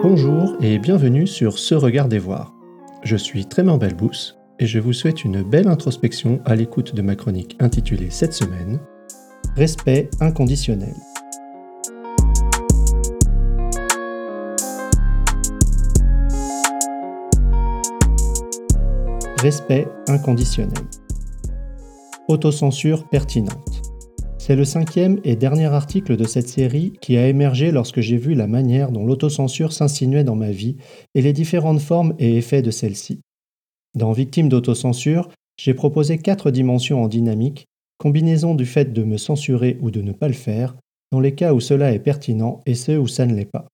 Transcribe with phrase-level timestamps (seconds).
[0.00, 2.54] Bonjour et bienvenue sur Ce Regard des Voir.
[3.02, 7.16] Je suis Trément Belbous et je vous souhaite une belle introspection à l'écoute de ma
[7.16, 8.78] chronique intitulée cette semaine
[9.56, 10.94] Respect inconditionnel.
[19.42, 20.84] Respect inconditionnel.
[22.28, 23.67] Autocensure pertinente.
[24.48, 28.32] C'est le cinquième et dernier article de cette série qui a émergé lorsque j'ai vu
[28.32, 30.78] la manière dont l'autocensure s'insinuait dans ma vie
[31.14, 33.20] et les différentes formes et effets de celle-ci.
[33.94, 35.28] Dans Victime d'autocensure,
[35.60, 37.66] j'ai proposé quatre dimensions en dynamique,
[37.98, 40.78] combinaison du fait de me censurer ou de ne pas le faire,
[41.12, 43.68] dans les cas où cela est pertinent et ceux où ça ne l'est pas.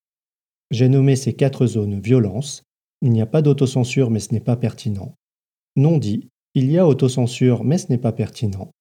[0.72, 2.64] J'ai nommé ces quatre zones violence,
[3.00, 5.14] il n'y a pas d'autocensure mais ce n'est pas pertinent,
[5.76, 8.72] non dit, il y a autocensure mais ce n'est pas pertinent.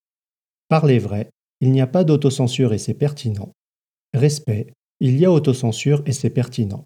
[0.69, 1.29] Parler vrai,
[1.63, 3.53] il n'y a pas d'autocensure et c'est pertinent.
[4.13, 4.67] Respect,
[4.99, 6.83] il y a autocensure et c'est pertinent.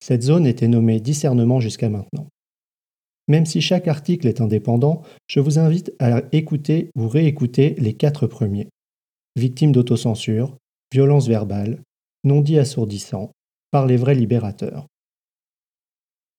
[0.00, 2.26] Cette zone était nommée discernement jusqu'à maintenant.
[3.28, 8.26] Même si chaque article est indépendant, je vous invite à écouter ou réécouter les quatre
[8.26, 8.66] premiers.
[9.36, 10.56] Victime d'autocensure,
[10.92, 11.80] violence verbale,
[12.24, 13.30] non-dit assourdissant,
[13.70, 14.88] parler vrai libérateur.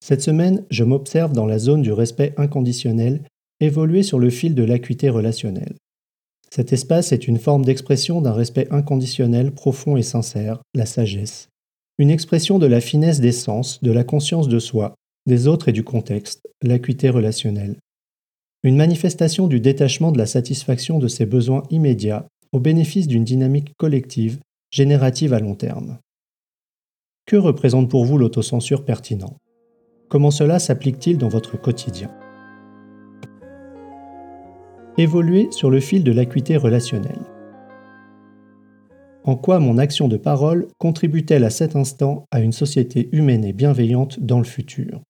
[0.04, 3.24] Cette semaine, je m'observe dans la zone du respect inconditionnel,
[3.62, 5.78] évoluer sur le fil de l'acuité relationnelle.
[6.50, 11.50] Cet espace est une forme d'expression d'un respect inconditionnel profond et sincère, la sagesse,
[11.98, 15.74] une expression de la finesse des sens, de la conscience de soi, des autres et
[15.74, 17.76] du contexte, l'acuité relationnelle.
[18.64, 23.74] Une manifestation du détachement de la satisfaction de ses besoins immédiats au bénéfice d'une dynamique
[23.78, 24.40] collective,
[24.72, 26.00] générative à long terme.
[27.26, 29.38] Que représente pour vous l'autocensure pertinent?
[30.10, 32.10] Comment cela s'applique-t-il dans votre quotidien?
[35.00, 37.22] Évoluer sur le fil de l'acuité relationnelle.
[39.24, 43.54] En quoi mon action de parole contribue-t-elle à cet instant à une société humaine et
[43.54, 45.04] bienveillante dans le futur?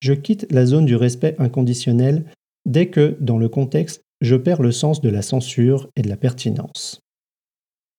[0.00, 2.26] Je quitte la zone du respect inconditionnel
[2.66, 6.18] dès que, dans le contexte, je perds le sens de la censure et de la
[6.18, 7.00] pertinence.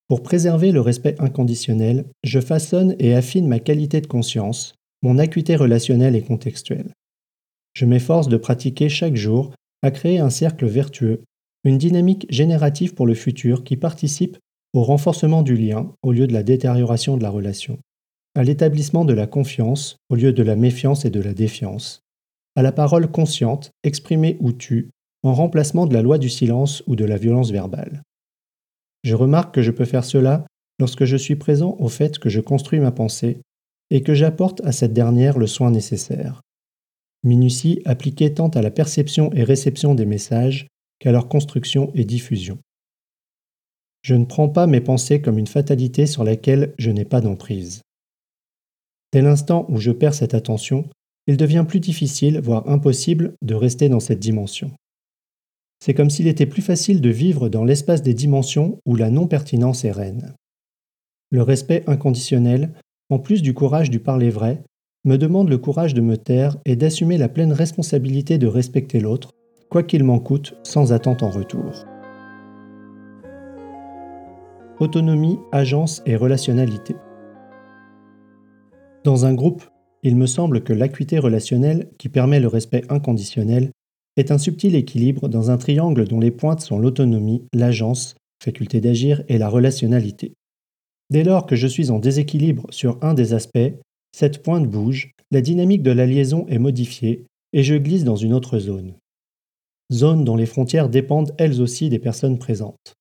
[0.09, 5.55] Pour préserver le respect inconditionnel, je façonne et affine ma qualité de conscience mon acuité
[5.55, 6.93] relationnelle et contextuelle.
[7.73, 11.23] Je m'efforce de pratiquer chaque jour à créer un cercle vertueux,
[11.63, 14.37] une dynamique générative pour le futur qui participe
[14.73, 17.79] au renforcement du lien au lieu de la détérioration de la relation,
[18.35, 22.01] à l'établissement de la confiance au lieu de la méfiance et de la défiance,
[22.55, 24.89] à la parole consciente, exprimée ou tue,
[25.23, 28.03] en remplacement de la loi du silence ou de la violence verbale.
[29.03, 30.45] Je remarque que je peux faire cela
[30.79, 33.41] lorsque je suis présent au fait que je construis ma pensée
[33.89, 36.41] et que j'apporte à cette dernière le soin nécessaire.
[37.23, 40.67] Minutie appliquée tant à la perception et réception des messages
[40.99, 42.57] qu'à leur construction et diffusion.
[44.01, 47.81] Je ne prends pas mes pensées comme une fatalité sur laquelle je n'ai pas d'emprise.
[49.11, 50.87] Dès l'instant où je perds cette attention,
[51.27, 54.71] il devient plus difficile, voire impossible, de rester dans cette dimension.
[55.79, 59.85] C'est comme s'il était plus facile de vivre dans l'espace des dimensions où la non-pertinence
[59.85, 60.33] est reine.
[61.31, 62.73] Le respect inconditionnel
[63.09, 64.63] en plus du courage du parler vrai,
[65.05, 69.31] me demande le courage de me taire et d'assumer la pleine responsabilité de respecter l'autre,
[69.69, 71.85] quoi qu'il m'en coûte, sans attente en retour.
[74.79, 76.95] Autonomie, agence et relationnalité.
[79.03, 79.63] Dans un groupe,
[80.03, 83.71] il me semble que l'acuité relationnelle, qui permet le respect inconditionnel,
[84.17, 89.23] est un subtil équilibre dans un triangle dont les pointes sont l'autonomie, l'agence, faculté d'agir
[89.27, 90.33] et la relationnalité.
[91.09, 93.73] Dès lors que je suis en déséquilibre sur un des aspects,
[94.11, 98.33] cette pointe bouge, la dynamique de la liaison est modifiée et je glisse dans une
[98.33, 98.95] autre zone.
[99.91, 102.93] Zone dont les frontières dépendent elles aussi des personnes présentes.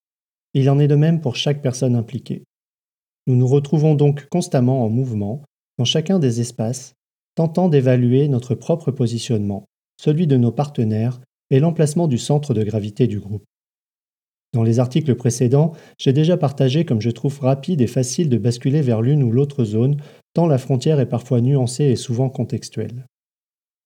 [0.55, 2.45] Il en est de même pour chaque personne impliquée.
[3.27, 5.43] Nous nous retrouvons donc constamment en mouvement
[5.79, 6.95] dans chacun des espaces,
[7.35, 9.67] tentant d'évaluer notre propre positionnement,
[10.01, 11.21] celui de nos partenaires
[11.51, 13.45] et l'emplacement du centre de gravité du groupe.
[14.55, 18.81] Dans les articles précédents, j'ai déjà partagé comme je trouve rapide et facile de basculer
[18.81, 19.99] vers l'une ou l'autre zone,
[20.33, 23.07] tant la frontière est parfois nuancée et souvent contextuelle.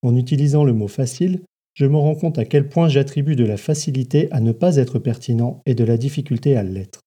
[0.03, 1.43] En utilisant le mot facile,
[1.75, 4.99] je me rends compte à quel point j'attribue de la facilité à ne pas être
[4.99, 7.01] pertinent et de la difficulté à l'être.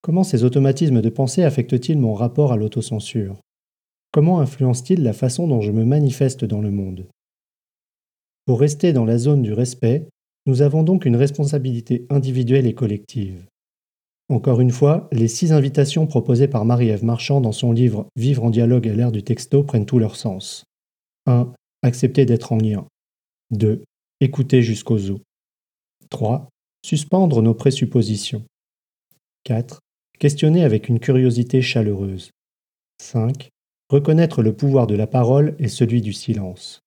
[0.00, 3.40] Comment ces automatismes de pensée affectent-ils mon rapport à l'autocensure?
[4.10, 7.06] Comment influencent-ils la façon dont je me manifeste dans le monde?
[8.46, 10.08] Pour rester dans la zone du respect,
[10.46, 13.46] nous avons donc une responsabilité individuelle et collective.
[14.28, 18.50] Encore une fois, les six invitations proposées par Marie-Ève Marchand dans son livre Vivre en
[18.50, 20.64] dialogue à l'ère du texto prennent tout leur sens.
[21.26, 21.52] 1.
[21.82, 22.86] Accepter d'être en lien.
[23.50, 23.84] 2.
[24.20, 25.20] Écouter jusqu'aux os.
[26.10, 26.48] 3.
[26.84, 28.44] Suspendre nos présuppositions.
[29.44, 29.80] 4.
[30.18, 32.30] Questionner avec une curiosité chaleureuse.
[33.02, 33.50] 5.
[33.90, 36.80] Reconnaître le pouvoir de la parole et celui du silence.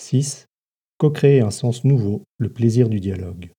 [0.00, 0.46] 6.
[0.98, 3.50] Co-créer un sens nouveau, le plaisir du dialogue.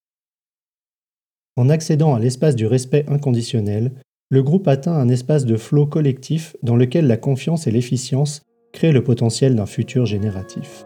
[1.56, 3.92] En accédant à l'espace du respect inconditionnel,
[4.30, 8.42] le groupe atteint un espace de flot collectif dans lequel la confiance et l'efficience
[8.72, 10.86] créent le potentiel d'un futur génératif.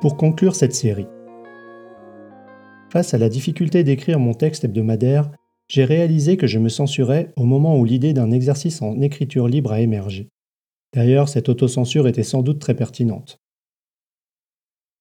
[0.00, 1.06] Pour conclure cette série,
[2.90, 5.30] face à la difficulté d'écrire mon texte hebdomadaire,
[5.68, 9.70] j'ai réalisé que je me censurais au moment où l'idée d'un exercice en écriture libre
[9.70, 10.28] a émergé.
[10.94, 13.38] D'ailleurs, cette autocensure était sans doute très pertinente.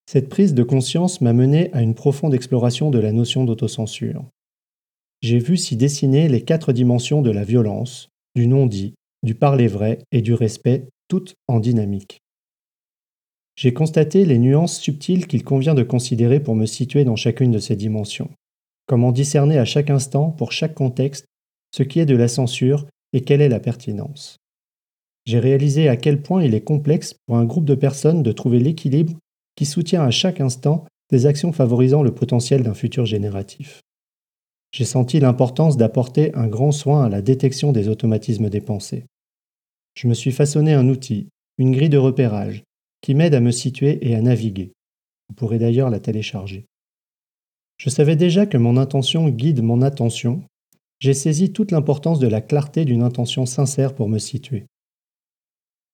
[0.06, 4.26] Cette prise de conscience m'a mené à une profonde exploration de la notion d'autocensure.
[5.22, 10.00] J'ai vu s'y dessiner les quatre dimensions de la violence, du non-dit, du parler vrai
[10.12, 12.22] et du respect, toutes en dynamique.
[13.56, 17.60] J'ai constaté les nuances subtiles qu'il convient de considérer pour me situer dans chacune de
[17.60, 18.30] ces dimensions.
[18.88, 21.26] Comment discerner à chaque instant, pour chaque contexte,
[21.76, 24.38] ce qui est de la censure et quelle est la pertinence.
[25.30, 28.58] J'ai réalisé à quel point il est complexe pour un groupe de personnes de trouver
[28.58, 29.14] l'équilibre
[29.56, 33.82] qui soutient à chaque instant des actions favorisant le potentiel d'un futur génératif.
[34.72, 39.06] J'ai senti l'importance d'apporter un grand soin à la détection des automatismes des pensées.
[39.94, 41.28] Je me suis façonné un outil,
[41.60, 42.64] une grille de repérage,
[43.02, 44.72] qui m'aide à me situer et à naviguer.
[45.30, 46.66] Vous pourrez d'ailleurs la télécharger.
[47.78, 50.42] Je savais déjà que mon intention guide mon attention.
[51.00, 54.66] J'ai saisi toute l'importance de la clarté d'une intention sincère pour me situer.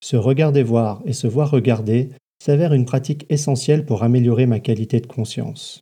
[0.06, 5.00] Se regarder voir et se voir regarder s'avère une pratique essentielle pour améliorer ma qualité
[5.00, 5.81] de conscience.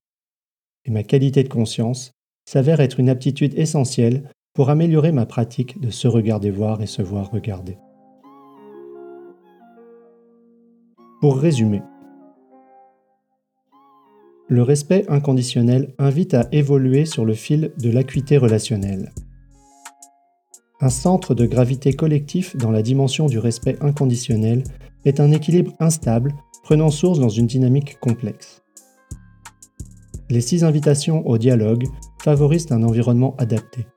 [0.85, 2.13] Et ma qualité de conscience
[2.45, 7.01] s'avère être une aptitude essentielle pour améliorer ma pratique de se regarder voir et se
[7.01, 7.77] voir regarder.
[11.19, 11.81] Pour résumer,
[14.47, 19.11] le respect inconditionnel invite à évoluer sur le fil de l'acuité relationnelle.
[20.83, 24.65] Un centre de gravité collectif dans la dimension du respect inconditionnel
[25.05, 28.63] est un équilibre instable prenant source dans une dynamique complexe.
[30.29, 31.85] Les six invitations au dialogue
[32.21, 33.87] favorisent un environnement adapté.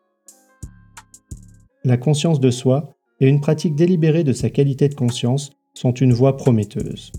[1.83, 6.13] La conscience de soi et une pratique délibérée de sa qualité de conscience sont une
[6.13, 7.11] voie prometteuse.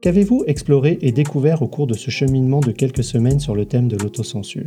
[0.00, 3.86] Qu'avez-vous exploré et découvert au cours de ce cheminement de quelques semaines sur le thème
[3.86, 4.66] de l'autocensure?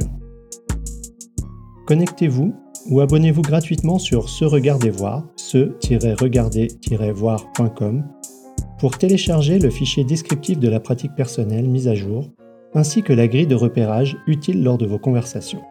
[1.86, 2.56] Connectez-vous
[2.89, 8.06] ou abonnez-vous gratuitement sur Se Regarder Voir, se-regarder-voir.com
[8.80, 12.31] pour télécharger le fichier descriptif de la pratique personnelle mise à jour
[12.74, 15.63] ainsi que la grille de repérage utile lors de vos conversations.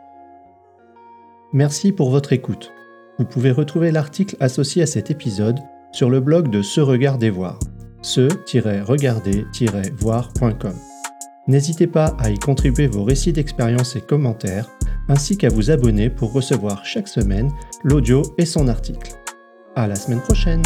[1.53, 2.73] Merci pour votre écoute.
[3.19, 5.59] Vous pouvez retrouver l'article associé à cet épisode
[5.93, 7.61] sur le blog de Se Regarder Voir,
[8.03, 10.75] se-regarder-voir.com.
[11.49, 14.69] N'hésitez pas à y contribuer vos récits d'expérience et commentaires,
[15.09, 17.51] ainsi qu'à vous abonner pour recevoir chaque semaine
[17.85, 19.13] l'audio et son article.
[19.75, 20.63] À la semaine prochaine!